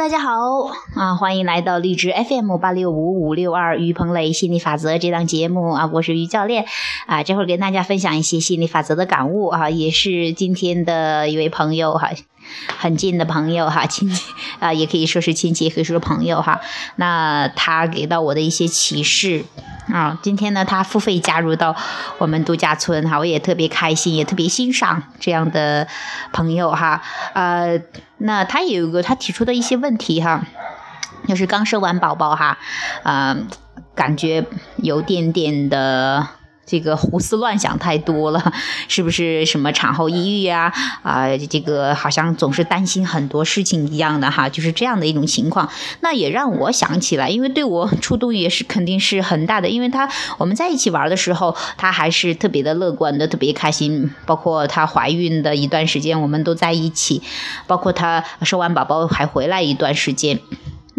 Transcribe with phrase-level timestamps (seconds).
[0.00, 0.64] 大家好。
[0.96, 5.72] 啊，欢迎来到荔枝 FM 八六五五六二于鹏磊心理法则这档节目。
[5.72, 6.64] 啊，我是于教练。
[7.06, 9.48] 啊，这会儿跟大家分享一些心理法则的感悟。
[9.48, 12.12] 啊，也是今天的一位朋友哈，
[12.78, 16.60] 很近的朋友哈， 亲戚啊，也可以说是亲戚，也可以说是朋友哈，
[16.96, 19.44] 那他给到我的一些启示。
[19.92, 21.74] 啊，今天呢，他付费加入到
[22.18, 25.88] 我们度假村哈，我也特别开心，也特别欣赏这样的
[26.32, 27.02] 朋友哈。
[27.34, 27.80] 呃，
[28.18, 30.46] 那他也有一个他提出的一些问题哈，
[31.26, 32.58] 就是刚生完宝宝哈，
[33.02, 33.36] 啊，
[33.96, 36.28] 感觉有点点的。
[36.70, 38.52] 这个胡思乱想太多了，
[38.86, 40.72] 是不是什么产后抑郁呀？
[41.02, 45.68] 啊，这个好像总是担心很多事情一样的哈，就是这样的一种情况。
[46.00, 54.08] 那也让我想起来，因为对我触动也是肯定是很大的，因为他我们在一起玩的时候，他还是特别的乐观的，特别开心。
[54.24, 57.20] 包括她怀孕的一段时间，我们都在一起，
[57.66, 60.38] 包括她生完宝宝还回来一段时间。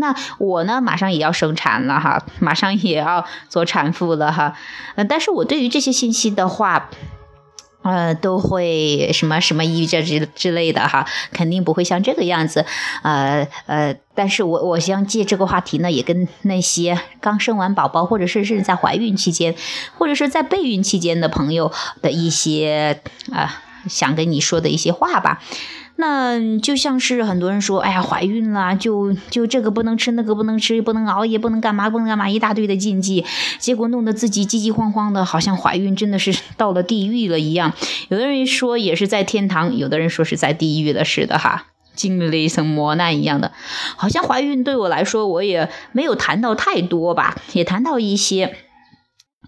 [0.00, 4.54] 那我呢，马上也要生产了哈，马上也要做产妇了哈，
[4.96, 6.90] 呃，但是我对于这些信息的话，
[7.82, 12.66] 呃，都会什么什么抑郁症之之类的哈，肯定不会像这个样子，
[13.02, 19.54] 呃呃，但是我我想借这个话题呢，也跟那些刚生完宝宝，或者是甚至在怀孕期间，
[19.96, 23.00] 或者是在备孕期间的朋友的一些
[23.32, 25.42] 啊，想跟你说的一些话吧。
[25.96, 33.26] 那就像是很多人说，哎呀，怀孕了就就这个不能吃，那个不能吃，不能熬夜，不能干嘛，不能干嘛，一大堆的禁忌，
[33.58, 37.74] 结果弄得自己急急慌慌的，好像怀孕真的是到了地狱了一样。
[38.08, 43.52] 有的人说也是在天堂，有的人说是在地狱了似的哈，经历了一层磨难一样的。
[43.96, 48.56] 好像怀孕对我来说，我也没有谈到太多吧，也谈到一些。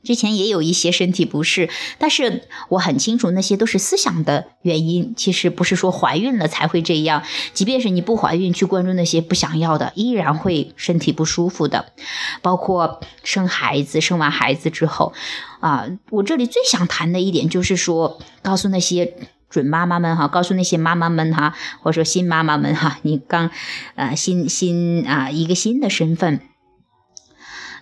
[0.03, 5.15] 之前也有一些身体不适，但是我很清楚那些都是思想的原因。
[5.17, 7.23] 其实不是说怀孕了才会这样，
[7.55, 11.93] 即便是你不怀孕，去关注那些不想要的，依然会身体不舒服的。
[12.41, 15.13] 包括生孩子，生完孩子之后，
[15.61, 19.15] 啊，我这里最想谈的一点就是说，告诉那些
[19.49, 23.51] 准妈妈们哈，告诉那些妈妈们哈，或者说新妈妈们哈，你刚，
[23.95, 26.41] 呃，新新啊，一个新的身份。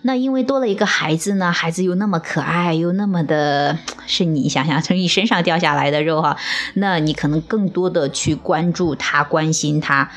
[0.03, 6.37] 那因为多了一个孩子呢，孩子又那么可爱，又那么的，是你想想从你身上掉下来的肉哈，
[6.73, 10.11] 那你可能更多的去关注他，关心他，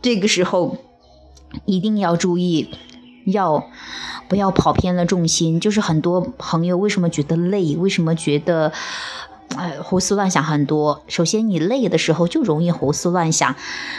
[0.00, 0.78] 这个时候
[1.64, 2.70] 一定要注意，
[3.26, 3.68] 要
[4.28, 5.58] 不要跑偏了重心？
[5.58, 7.76] 就是很多朋友为什么觉得累？
[7.76, 8.72] 为什么觉得？
[9.54, 11.04] 哎，胡思乱想很多。
[11.08, 13.54] 首先，你累的时候就容易胡思乱想，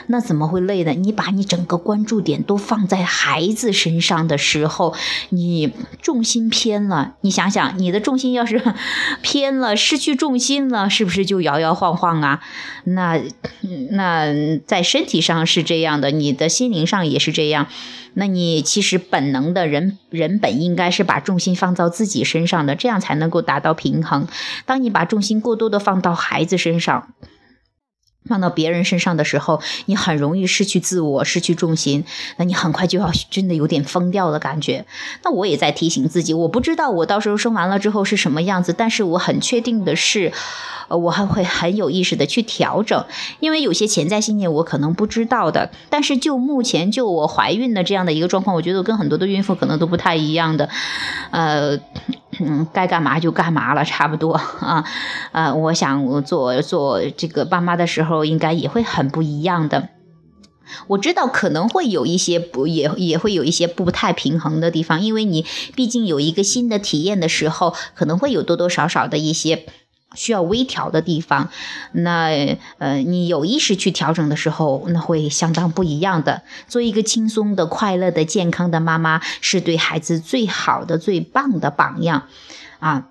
[0.08, 0.92] 那怎么会累呢？
[0.92, 4.94] 你把你整个关注点都放在孩子身上的时候，
[5.30, 7.16] 你重心偏了。
[7.22, 8.62] 你想想，你的重心要是
[9.24, 12.42] 偏了，失去重心了，是不是就摇摇晃晃啊？
[12.84, 13.20] 那
[13.92, 14.28] 那
[14.66, 17.68] 在身体上是这样的，你的心灵上也是这样。
[18.14, 24.28] 那你其实本能的人，人本应该是把重心放到自己身上的，这样才能够达到平衡。
[24.66, 27.14] 当你把重心过多的放到孩子身上，
[28.26, 32.06] 放到别人身上的时候，你很容易失去自我，失去重心。
[32.38, 34.86] 那你很快就要真的有点疯掉的感觉。
[35.24, 40.32] 那我也在提醒自己，我不知道我到时候生完了之后是什么样子，但是我很确定的是。
[40.90, 43.06] 呃，我还会很有意识的去调整，
[43.42, 45.70] 因为有些潜在信念我可能不知道的。
[45.90, 50.70] 但是就目前就我怀孕的这样的一个状况，我觉得跟很多的孕妇可能都不太一样的。
[51.32, 51.78] 呃，
[52.40, 54.86] 嗯，该干嘛就干嘛了，差不多啊。
[55.32, 59.90] 呃，我想做做这个爸妈的时候，应该也会很不一样的。
[60.88, 65.46] 我知道可能会有一些不也也会有一些不太平衡的地方，因为你
[65.76, 69.66] 毕竟有一个新的体验的时候，可能会有多多少少的一些。
[70.18, 71.50] 需要微调的地方，
[71.94, 76.42] 那呃，你有意识去调整的时候，那会相当不一样的。
[76.68, 82.24] 做一个轻松的、快乐的、健康的妈妈，是对孩子最好的、最棒的榜样
[82.80, 83.06] 啊！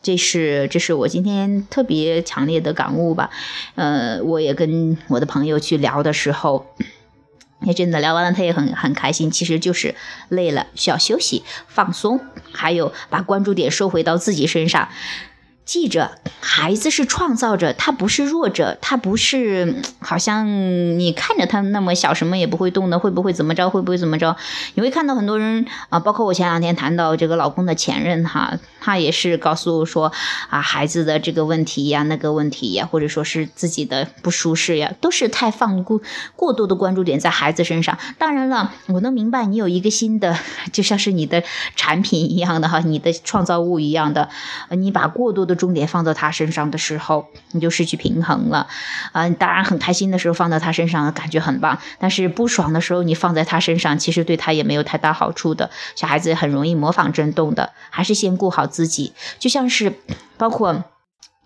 [0.00, 3.30] 这是这是我今天特别强烈的感悟吧。
[3.74, 6.66] 呃，我也跟我的朋友去聊的时候，
[7.62, 9.30] 也真的聊完了，他也很很开心。
[9.30, 9.94] 其实就是
[10.28, 12.20] 累了，需要休息、放松，
[12.52, 14.88] 还有把关注点收回到自己身上。
[15.68, 20.46] 记着，孩子是创造者，他不是弱者，他不是好像
[20.98, 23.68] 你看着他那么小，什么也不会动的，会不会怎么着？
[23.68, 24.34] 会不会怎么着？
[24.76, 30.10] 你会看到很多人啊，包括我前两天谈到这个老公的前任哈，他也是告诉我说
[30.48, 36.00] 啊，孩子的这个问题呀，那个问题呀，或者说是自己的不舒适呀，都是太放过
[36.34, 37.98] 过度的关注点在孩子身上。
[38.16, 40.34] 当然了，我能明白你有一个新的，
[40.72, 41.44] 就像是你的
[41.76, 44.30] 产品一样的哈，你的创造物一样的，
[44.70, 45.57] 你把过度的。
[45.58, 48.66] 重点放到他身上的时候，你就失去平衡了。
[49.12, 51.76] 嗯，当然很开心的时候放到他身上，感觉很棒。
[51.98, 55.68] 但是不爽的时候，你放在他身上，其实对他也没有太大好处的。
[55.94, 59.12] 小孩子很容易模仿震动的，还是先顾好自己。
[59.38, 59.92] 就像是
[60.38, 60.84] 包括。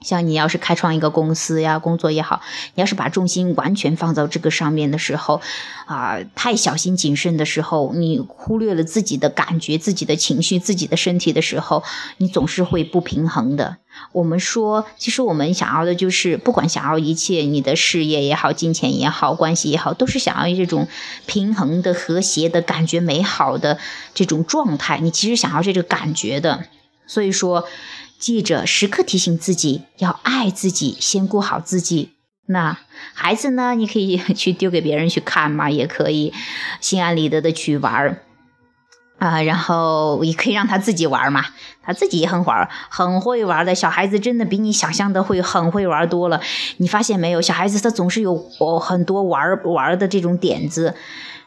[0.05, 2.41] 像你要是开创一个公司呀，工作也好，
[2.75, 5.41] 你要是把重心完全放到这个上面的时候，
[5.87, 11.83] 啊，太小心谨慎的时候，你忽略了自己的感觉、自己的情绪、自己的身体的时候，
[12.19, 13.77] 你总是会不平衡的。
[14.13, 20.89] 我们说，其实我们想要的就是，不管想要一切，你的事业也好，金钱也好，关系也好，都是想要这种
[21.27, 23.79] 平衡的、和谐的感觉、美好的
[24.15, 24.99] 这种状态。
[24.99, 26.65] 你其实想要这个感觉的，
[27.07, 27.65] 所以说。
[28.23, 32.11] 记着，时刻提醒自己要爱自己，先顾好自己。
[32.47, 32.79] 那
[33.15, 33.75] 孩子呢？
[33.75, 36.33] 你可以 去丢给别人去看嘛，也可以
[36.81, 38.23] 心安理得的去玩儿
[39.19, 39.43] 啊。
[39.43, 41.45] 然后也可以让他自己玩嘛，
[41.83, 43.75] 他自己也很玩，很会玩的。
[43.75, 46.41] 小孩子真的比你想象的会很会玩多了。
[46.77, 47.43] 你发现没有？
[47.43, 48.37] 小孩子他总是有
[48.79, 50.95] 很多玩玩的这种点子。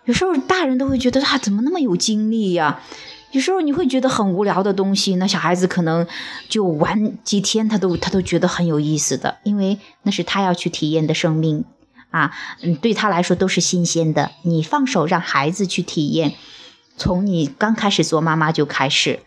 [0.03, 2.81] 有时候大人都会觉得他怎么那么有精力呀？
[3.35, 6.07] 有时候你会觉得很无聊的东西，那小孩子可能
[6.47, 11.65] 就玩几天，他都他都觉得很有意思的，因为那是他要去体验的生命
[12.11, 14.31] 啊，嗯，对他来说都是新鲜的。
[14.43, 16.35] 你放手让孩子去体验，
[16.95, 19.19] 从你刚开始做妈妈就开始。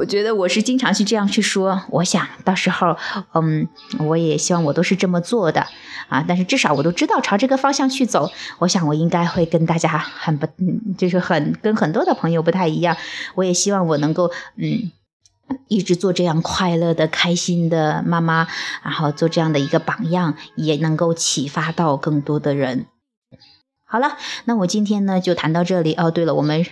[0.00, 2.96] 我觉得我是经常去这样去说，我想到时候，
[3.34, 3.68] 嗯，
[3.98, 5.66] 我也希望我都是这么做的
[6.08, 6.24] 啊。
[6.26, 8.30] 但是至少我都知道朝这个方向去走。
[8.60, 12.96] 我想我应该会跟大家很不，嗯，就是很跟很多的朋友不太一样。
[13.34, 14.90] 我也希望我能够，嗯，
[15.68, 18.48] 一直做这样快乐的、开心的妈妈，
[18.82, 22.86] 然后做这样的一个榜样，也能够启发到更多的人。
[23.84, 24.16] 好了，
[24.46, 25.92] 那我今天呢就谈到这里。
[25.92, 26.64] 哦，对了，我们，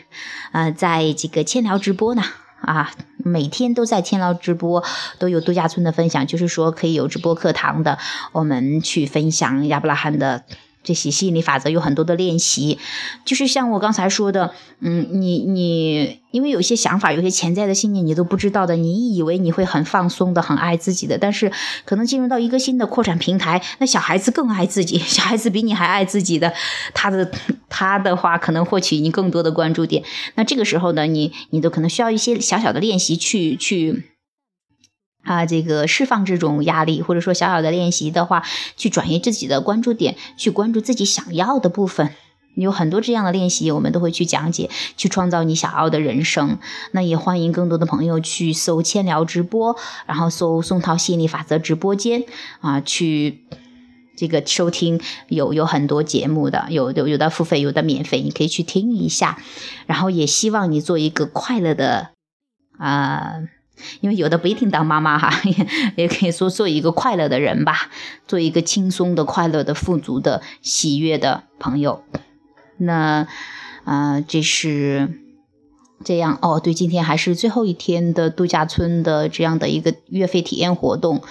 [0.52, 2.22] 呃，在这个千聊直播呢。
[2.60, 4.82] 啊，每天都在天捞直播，
[5.18, 7.98] 都有度假村的分享，就是说可以有直播课堂的，
[8.32, 10.44] 我们去分享亚伯拉罕的。
[10.84, 12.78] 这些吸引力法则有很多的练习，
[13.26, 21.52] 就是像我刚才说的，嗯，你你因为有些想法，有些潜在的信念你都不知道的，你以为你会很放松的，很爱自己的，但是
[21.84, 26.54] 可能进入到一个新的扩展平台，那小孩子更爱自己，小孩子比你还爱自己的，
[26.94, 27.30] 他的
[27.68, 30.04] 他的话可能获取你更多的关注点，
[30.34, 34.04] 那这个时候呢，你你都可能需要一些小小的练习去去。
[35.24, 38.42] 啊，这个释放这种压力，或者说小小的练习的话，
[38.78, 42.14] 去转移自己的关注点，去关注自己想要的部分，
[42.54, 46.58] 有很多这样的练习，我们都会去讲解，去创造你想要的人生。
[46.92, 49.76] 那也欢迎更多的朋友去搜“千聊直播”，
[50.06, 52.24] 然后搜“宋涛吸引力法则直播间”
[52.62, 53.44] 啊，去
[54.18, 59.38] 这个收听，有有很多节目的，有有有的付费，有的免费，你可以去听一下。
[59.86, 62.10] 然后也希望你做一个快乐的
[62.76, 63.34] 啊。
[64.00, 65.32] 因为有的不一定当妈妈哈，
[65.94, 67.88] 也可以说做一个快乐的人吧，
[68.26, 72.02] 做一个轻松的、快乐的、富足的、喜悦的朋友。
[72.76, 73.28] 那
[73.84, 75.20] 啊，这是
[76.04, 76.58] 这样哦。
[76.58, 81.22] 对，今天还是最后一天的度假村的这样的一个月费体验活动，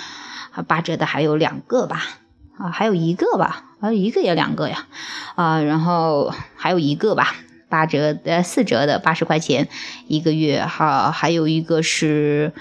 [0.51, 2.21] 啊，八折的还有两个吧，
[2.57, 4.87] 啊，还有一个吧，还有一个也两个呀，
[5.35, 7.35] 啊，然后还有一个吧。
[7.69, 9.67] 八折呃四折的八十块钱
[10.07, 12.53] 一个月哈，还有一个是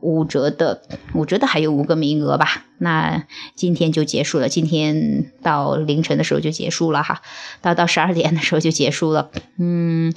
[0.00, 0.82] 五折的，
[1.14, 2.62] 五折的还有五个名额吧。
[2.76, 3.24] 那
[3.54, 7.22] 今天就结束了，今天到凌晨的时候就结束了哈，
[7.62, 9.30] 到到十二点的时候就结束了。
[9.56, 10.12] 嗯，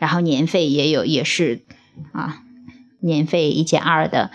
[0.00, 1.62] 然后年费也有也是
[2.10, 2.42] 啊，
[2.98, 4.32] 年费一千二的。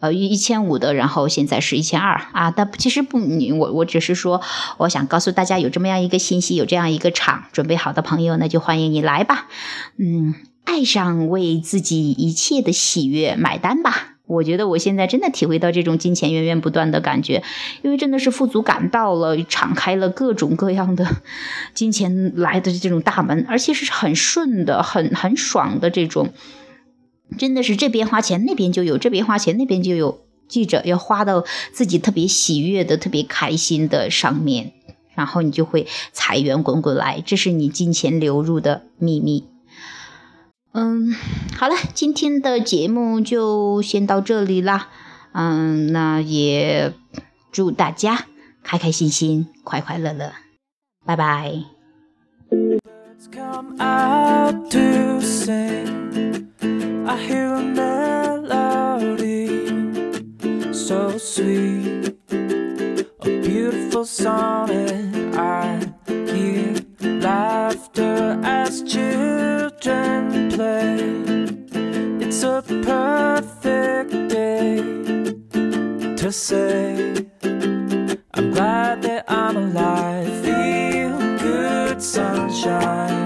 [0.00, 2.50] 呃，一一千五的，然后现在是一千二啊。
[2.50, 4.40] 但其实不，你我我只是说，
[4.78, 9.46] 我想告诉大家有这么样一个信息，有这样一个场，准备好的朋友，那就欢迎你来吧。
[9.98, 14.16] 嗯，爱上为自己一切的喜悦买单吧。
[14.26, 17.42] 我觉得我现在真的体会到这种金钱源源不断的感觉，
[17.82, 21.04] 因为真的是富足感到了，敞开了各种各样的
[21.74, 26.32] 金钱来的这种大门，而且是很顺的，很很爽的这种。
[27.38, 30.20] 真的是这边花钱那边就有，这边花钱那边就有。
[30.48, 34.72] 记着要花到自己特别喜悦的、特别开心的上面，
[35.14, 39.44] 然后你就会财源滚滚来，这是你金钱流入的秘密。
[40.72, 41.14] 嗯，
[41.56, 44.88] 好了，今天的节目就先到这里啦。
[45.30, 46.92] 嗯，那也
[47.52, 48.26] 祝大家
[48.64, 50.32] 开开心心、快快乐乐，
[51.06, 51.62] 拜拜。
[57.10, 59.48] I hear a melody
[60.72, 71.00] so sweet, a beautiful song, and I hear laughter as children play.
[72.24, 74.76] It's a perfect day
[76.14, 77.26] to say.
[78.34, 80.44] I'm glad that I'm alive.
[80.44, 83.19] Feel good sunshine.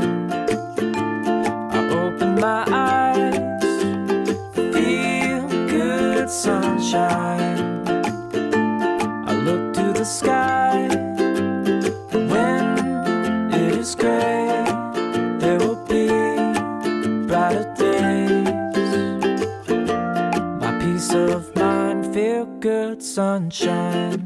[6.44, 7.88] Sunshine.
[9.26, 10.88] I look to the sky.
[12.12, 12.64] When
[13.50, 14.64] it is gray,
[15.40, 16.06] there will be
[17.26, 18.92] brighter days.
[20.60, 24.24] My peace of mind, feel good sunshine.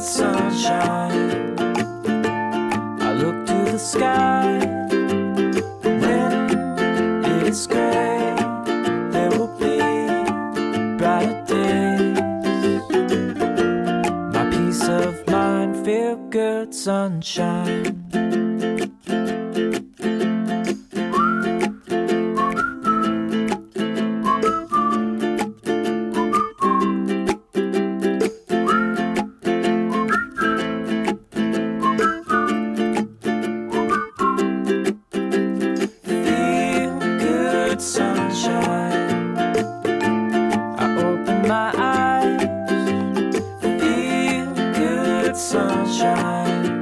[0.00, 1.58] Sunshine.
[3.00, 4.58] I look to the sky
[5.82, 6.32] when
[7.24, 8.34] it is gray.
[9.12, 9.78] There will be
[10.98, 12.18] brighter days.
[14.34, 17.67] My peace of mind, feel good sunshine.
[46.16, 46.77] time.